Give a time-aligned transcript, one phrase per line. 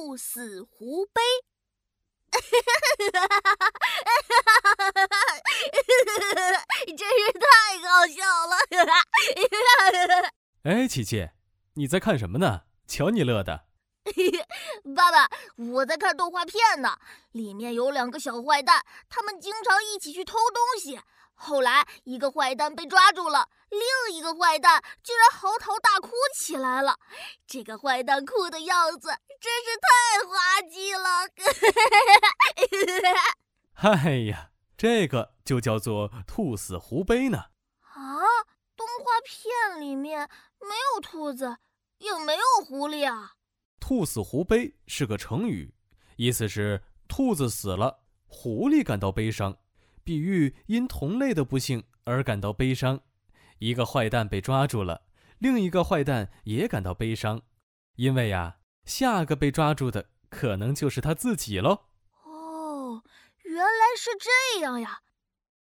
[0.00, 1.20] 兔死狐悲。
[6.86, 8.56] 真是太搞笑了！
[10.64, 11.28] 哎，琪琪，
[11.74, 12.62] 你在看什么呢？
[12.86, 13.66] 瞧你乐的。
[14.96, 16.98] 爸爸，我在看动画片呢，
[17.32, 20.98] 里面有两个小坏蛋，他们经常一起去偷东西。
[21.42, 26.98] 后来一个坏蛋被抓住了，另一个坏蛋居然嚎啕大哭起来了。
[27.46, 29.08] 这个坏蛋哭的样子
[29.40, 29.88] 真是太
[30.28, 31.26] 滑稽了。
[33.72, 37.38] 哎呀，这个就叫做兔死狐悲呢。
[37.80, 38.20] 啊，
[38.76, 40.28] 动画片里面
[40.60, 41.56] 没有兔子，
[41.96, 43.32] 也没有狐狸啊。
[43.80, 45.74] 兔死狐悲是个成语，
[46.16, 49.56] 意思是兔子死了，狐狸感到悲伤，
[50.10, 52.98] 比喻因同类的不幸而感到悲伤。
[53.60, 55.02] 一个坏蛋被抓住了，
[55.38, 57.42] 另一个坏蛋也感到悲伤，
[57.94, 61.82] 因为呀，下个被抓住的可能就是他自己喽。
[62.24, 63.04] 哦，
[63.44, 64.98] 原来是这样呀。